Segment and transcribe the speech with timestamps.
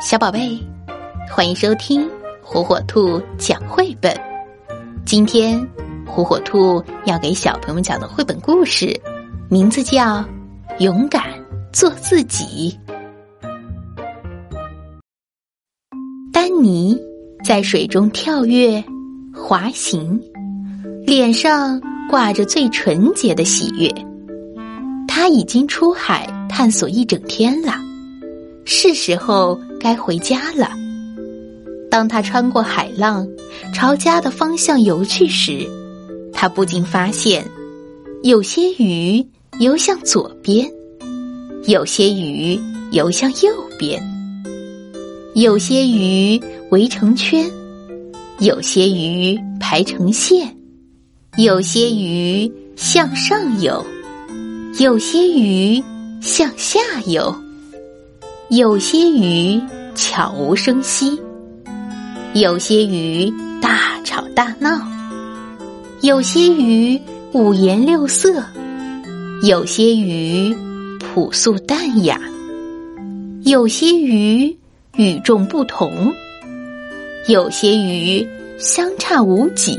[0.00, 0.58] 小宝贝，
[1.30, 2.08] 欢迎收听
[2.42, 4.18] 火火兔讲绘本。
[5.04, 5.60] 今天，
[6.06, 8.98] 火火兔要给小朋友们讲的绘本故事，
[9.50, 10.18] 名字叫
[10.78, 11.22] 《勇敢
[11.70, 12.78] 做自己》。
[16.32, 16.98] 丹尼
[17.44, 18.82] 在水中跳跃、
[19.34, 20.18] 滑行，
[21.04, 21.78] 脸上
[22.08, 23.94] 挂着最纯洁的喜悦。
[25.06, 27.74] 他已经出海探索一整天了，
[28.64, 29.60] 是时候。
[29.82, 30.68] 该回家了。
[31.90, 33.26] 当他穿过海浪，
[33.72, 35.66] 朝家的方向游去时，
[36.34, 37.48] 他不禁发现，
[38.22, 39.26] 有些鱼
[39.58, 40.70] 游向左边，
[41.64, 42.60] 有些鱼
[42.92, 44.02] 游向右边，
[45.34, 46.38] 有些鱼
[46.70, 47.50] 围成圈，
[48.38, 50.54] 有些鱼排成线，
[51.38, 53.82] 有些鱼向上游，
[54.78, 55.82] 有些鱼
[56.20, 57.34] 向下游。
[58.50, 59.60] 有些鱼
[59.94, 61.16] 悄无声息，
[62.34, 64.76] 有些鱼大吵大闹，
[66.00, 67.00] 有些鱼
[67.32, 68.42] 五颜六色，
[69.44, 70.52] 有些鱼
[70.98, 72.20] 朴素淡雅，
[73.44, 74.58] 有些鱼
[74.96, 76.12] 与众不同，
[77.28, 78.26] 有些鱼
[78.58, 79.78] 相差无几，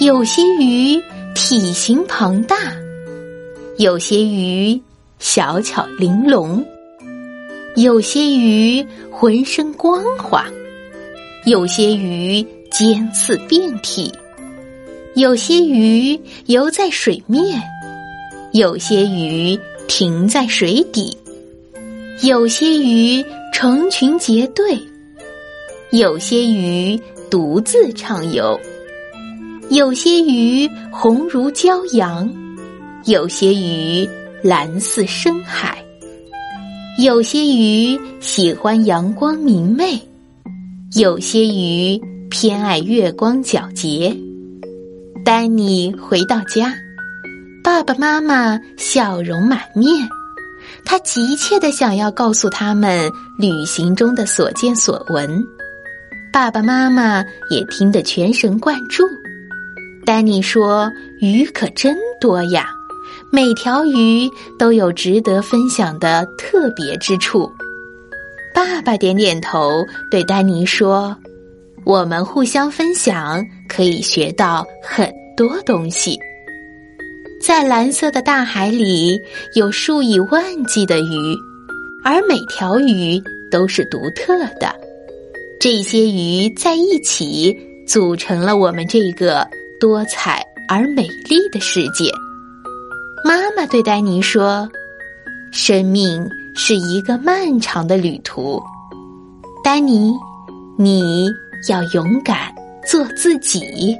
[0.00, 0.98] 有些鱼
[1.34, 2.56] 体型庞大，
[3.76, 4.80] 有些鱼
[5.18, 6.64] 小巧玲珑。
[7.78, 10.44] 有些鱼浑身光滑，
[11.46, 14.12] 有些鱼尖刺遍体，
[15.14, 17.62] 有些鱼游在水面，
[18.50, 21.16] 有些鱼停在水底，
[22.24, 24.76] 有些鱼成群结队，
[25.92, 28.58] 有些鱼独自畅游，
[29.70, 32.28] 有些鱼红如骄阳，
[33.04, 34.04] 有些鱼
[34.42, 35.78] 蓝似深海。
[36.98, 39.96] 有些鱼喜欢阳光明媚，
[40.96, 41.96] 有些鱼
[42.28, 44.12] 偏爱月光皎洁。
[45.24, 46.74] 丹尼回到家，
[47.62, 50.08] 爸爸妈妈笑容满面，
[50.84, 55.40] 他急切的想要告诉他们旅行中的所见所闻。
[56.32, 59.04] 爸爸妈妈也听得全神贯注。
[60.04, 60.90] 丹尼说
[61.22, 62.70] ：“鱼可真多呀。”
[63.30, 64.28] 每条鱼
[64.58, 67.50] 都有值得分享的特别之处。
[68.54, 71.14] 爸爸点点头，对丹尼说
[71.84, 76.18] ：“我们互相分享，可以学到很多东西。
[77.40, 79.20] 在蓝色的大海里，
[79.54, 81.36] 有数以万计的鱼，
[82.02, 84.74] 而每条鱼都是独特的。
[85.60, 87.54] 这些鱼在一起，
[87.86, 89.46] 组成了我们这个
[89.78, 92.10] 多彩而美丽的世界。”
[93.24, 94.68] 妈妈对丹尼说
[95.52, 98.62] ：“生命是一个漫长的旅途，
[99.62, 100.14] 丹尼，
[100.78, 101.28] 你
[101.68, 102.54] 要勇敢
[102.86, 103.96] 做自己。”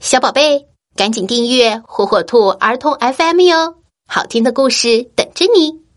[0.00, 0.66] 小宝贝，
[0.96, 3.76] 赶紧订阅火火兔儿童 FM 哟，
[4.06, 5.87] 好听的故事等着你。